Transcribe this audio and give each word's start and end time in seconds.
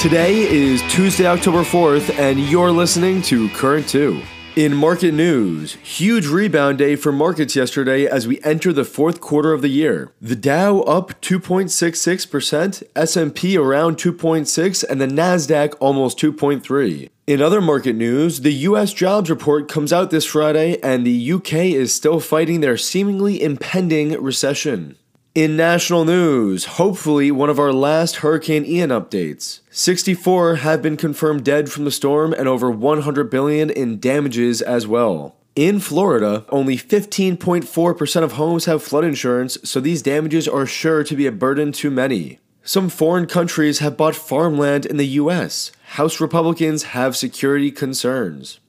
Today 0.00 0.42
is 0.42 0.80
Tuesday, 0.82 1.26
October 1.26 1.64
4th, 1.64 2.16
and 2.20 2.38
you're 2.38 2.70
listening 2.70 3.20
to 3.22 3.48
Current 3.48 3.88
2. 3.88 4.22
In 4.54 4.72
market 4.72 5.12
news, 5.12 5.74
huge 5.74 6.28
rebound 6.28 6.78
day 6.78 6.94
for 6.94 7.10
markets 7.10 7.56
yesterday 7.56 8.06
as 8.06 8.28
we 8.28 8.40
enter 8.42 8.72
the 8.72 8.84
fourth 8.84 9.20
quarter 9.20 9.52
of 9.52 9.60
the 9.60 9.68
year. 9.68 10.12
The 10.20 10.36
Dow 10.36 10.82
up 10.82 11.20
2.66%, 11.20 12.84
S&P 12.94 13.56
around 13.56 13.96
2.6 13.96 14.84
and 14.88 15.00
the 15.00 15.06
Nasdaq 15.08 15.74
almost 15.80 16.16
2.3. 16.20 17.10
In 17.26 17.42
other 17.42 17.60
market 17.60 17.96
news, 17.96 18.42
the 18.42 18.52
US 18.52 18.92
jobs 18.92 19.28
report 19.28 19.68
comes 19.68 19.92
out 19.92 20.12
this 20.12 20.24
Friday 20.24 20.78
and 20.80 21.04
the 21.04 21.32
UK 21.32 21.54
is 21.54 21.92
still 21.92 22.20
fighting 22.20 22.60
their 22.60 22.76
seemingly 22.76 23.42
impending 23.42 24.12
recession. 24.22 24.96
In 25.34 25.56
national 25.56 26.04
news, 26.04 26.64
hopefully 26.64 27.30
one 27.30 27.50
of 27.50 27.58
our 27.58 27.72
last 27.72 28.16
Hurricane 28.16 28.64
Ian 28.64 28.90
updates. 28.90 29.60
64 29.70 30.56
have 30.56 30.80
been 30.82 30.96
confirmed 30.96 31.44
dead 31.44 31.70
from 31.70 31.84
the 31.84 31.90
storm 31.90 32.32
and 32.32 32.48
over 32.48 32.70
100 32.70 33.30
billion 33.30 33.68
in 33.70 34.00
damages 34.00 34.62
as 34.62 34.86
well. 34.86 35.36
In 35.54 35.80
Florida, 35.80 36.44
only 36.48 36.76
15.4% 36.76 38.22
of 38.22 38.32
homes 38.32 38.64
have 38.64 38.82
flood 38.82 39.04
insurance, 39.04 39.58
so 39.62 39.80
these 39.80 40.02
damages 40.02 40.48
are 40.48 40.66
sure 40.66 41.04
to 41.04 41.14
be 41.14 41.26
a 41.26 41.32
burden 41.32 41.72
to 41.72 41.90
many. 41.90 42.38
Some 42.64 42.88
foreign 42.88 43.26
countries 43.26 43.78
have 43.80 43.96
bought 43.96 44.16
farmland 44.16 44.86
in 44.86 44.96
the 44.96 45.06
US. 45.06 45.72
House 45.90 46.20
Republicans 46.20 46.84
have 46.94 47.16
security 47.16 47.70
concerns. 47.70 48.60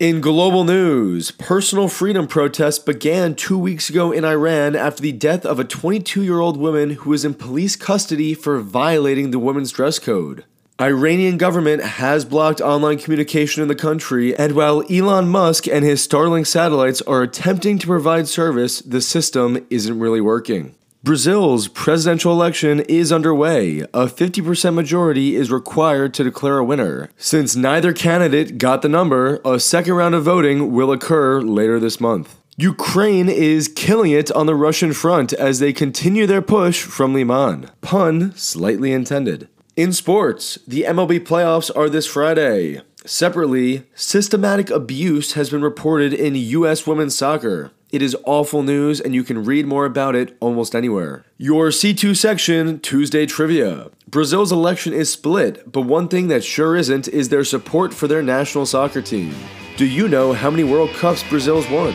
In 0.00 0.20
global 0.20 0.62
news, 0.62 1.32
personal 1.32 1.88
freedom 1.88 2.28
protests 2.28 2.78
began 2.78 3.34
two 3.34 3.58
weeks 3.58 3.90
ago 3.90 4.12
in 4.12 4.24
Iran 4.24 4.76
after 4.76 5.02
the 5.02 5.10
death 5.10 5.44
of 5.44 5.58
a 5.58 5.64
22 5.64 6.22
year 6.22 6.38
old 6.38 6.56
woman 6.56 6.90
who 6.90 7.10
was 7.10 7.24
in 7.24 7.34
police 7.34 7.74
custody 7.74 8.32
for 8.32 8.60
violating 8.60 9.32
the 9.32 9.40
women's 9.40 9.72
dress 9.72 9.98
code. 9.98 10.44
Iranian 10.80 11.36
government 11.36 11.82
has 11.82 12.24
blocked 12.24 12.60
online 12.60 12.98
communication 12.98 13.60
in 13.60 13.66
the 13.66 13.74
country, 13.74 14.36
and 14.36 14.52
while 14.52 14.84
Elon 14.88 15.28
Musk 15.28 15.66
and 15.66 15.84
his 15.84 16.06
Starlink 16.06 16.46
satellites 16.46 17.02
are 17.02 17.22
attempting 17.22 17.76
to 17.80 17.88
provide 17.88 18.28
service, 18.28 18.78
the 18.78 19.00
system 19.00 19.66
isn't 19.68 19.98
really 19.98 20.20
working. 20.20 20.76
Brazil's 21.04 21.68
presidential 21.68 22.32
election 22.32 22.80
is 22.80 23.12
underway. 23.12 23.80
A 23.94 24.06
50% 24.06 24.74
majority 24.74 25.36
is 25.36 25.48
required 25.48 26.12
to 26.14 26.24
declare 26.24 26.58
a 26.58 26.64
winner. 26.64 27.10
Since 27.16 27.54
neither 27.54 27.92
candidate 27.92 28.58
got 28.58 28.82
the 28.82 28.88
number, 28.88 29.40
a 29.44 29.60
second 29.60 29.94
round 29.94 30.16
of 30.16 30.24
voting 30.24 30.72
will 30.72 30.90
occur 30.90 31.40
later 31.40 31.78
this 31.78 32.00
month. 32.00 32.34
Ukraine 32.56 33.28
is 33.28 33.68
killing 33.68 34.10
it 34.10 34.32
on 34.32 34.46
the 34.46 34.56
Russian 34.56 34.92
front 34.92 35.32
as 35.32 35.60
they 35.60 35.72
continue 35.72 36.26
their 36.26 36.42
push 36.42 36.82
from 36.82 37.14
Liman. 37.14 37.70
Pun 37.80 38.34
slightly 38.34 38.90
intended. 38.90 39.48
In 39.76 39.92
sports, 39.92 40.58
the 40.66 40.82
MLB 40.82 41.20
playoffs 41.20 41.70
are 41.76 41.88
this 41.88 42.08
Friday. 42.08 42.80
Separately, 43.06 43.84
systematic 43.94 44.70
abuse 44.70 45.34
has 45.34 45.50
been 45.50 45.62
reported 45.62 46.12
in 46.12 46.34
U.S. 46.34 46.84
women's 46.84 47.16
soccer. 47.16 47.70
It 47.90 48.02
is 48.02 48.14
awful 48.24 48.62
news, 48.62 49.00
and 49.00 49.14
you 49.14 49.24
can 49.24 49.44
read 49.44 49.66
more 49.66 49.86
about 49.86 50.14
it 50.14 50.36
almost 50.40 50.74
anywhere. 50.74 51.24
Your 51.38 51.68
C2 51.68 52.14
section 52.14 52.80
Tuesday 52.80 53.24
trivia. 53.24 53.88
Brazil's 54.06 54.52
election 54.52 54.92
is 54.92 55.10
split, 55.10 55.72
but 55.72 55.82
one 55.82 56.06
thing 56.06 56.28
that 56.28 56.44
sure 56.44 56.76
isn't 56.76 57.08
is 57.08 57.30
their 57.30 57.44
support 57.44 57.94
for 57.94 58.06
their 58.06 58.22
national 58.22 58.66
soccer 58.66 59.00
team. 59.00 59.34
Do 59.78 59.86
you 59.86 60.06
know 60.06 60.34
how 60.34 60.50
many 60.50 60.64
World 60.64 60.90
Cups 60.90 61.22
Brazil's 61.30 61.68
won? 61.70 61.92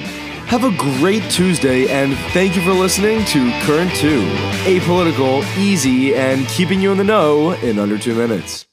Have 0.48 0.64
a 0.64 0.76
great 0.78 1.24
Tuesday, 1.30 1.88
and 1.88 2.18
thank 2.34 2.56
you 2.56 2.64
for 2.64 2.74
listening 2.74 3.24
to 3.26 3.52
Current 3.62 3.94
2. 3.96 4.22
Apolitical, 4.66 5.44
easy, 5.58 6.16
and 6.16 6.48
keeping 6.48 6.82
you 6.82 6.92
in 6.92 6.98
the 6.98 7.04
know 7.04 7.52
in 7.52 7.78
under 7.78 8.00
two 8.00 8.16
minutes. 8.16 8.66